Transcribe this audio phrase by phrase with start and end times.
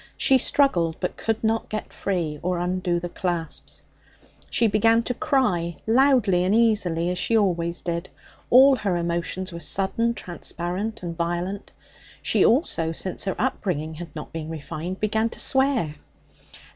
[0.17, 3.83] She struggled, but could not get free or undo the clasps.
[4.49, 8.09] She began to cry, loudly and easily, as she always did.
[8.49, 11.69] All her emotions were sudden, transparent and violent.
[12.23, 15.93] She also, since her upbringing had not been refined, began to swear.